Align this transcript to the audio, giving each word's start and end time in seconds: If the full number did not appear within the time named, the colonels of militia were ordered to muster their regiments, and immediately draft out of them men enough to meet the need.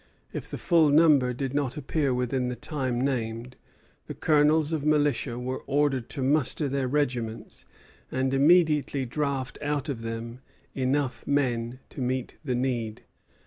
If 0.33 0.49
the 0.49 0.57
full 0.57 0.89
number 0.89 1.31
did 1.31 1.53
not 1.53 1.77
appear 1.77 2.11
within 2.11 2.49
the 2.49 2.55
time 2.55 2.99
named, 3.05 3.55
the 4.07 4.15
colonels 4.15 4.73
of 4.73 4.83
militia 4.83 5.37
were 5.37 5.61
ordered 5.67 6.09
to 6.09 6.23
muster 6.23 6.67
their 6.67 6.87
regiments, 6.87 7.67
and 8.11 8.33
immediately 8.33 9.05
draft 9.05 9.59
out 9.61 9.89
of 9.89 10.01
them 10.01 10.39
men 10.73 10.85
enough 10.95 11.23
to 11.27 12.01
meet 12.01 12.37
the 12.43 12.55
need. 12.55 13.03